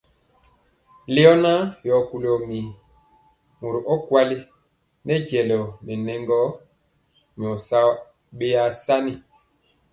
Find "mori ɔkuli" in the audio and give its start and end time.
3.59-4.37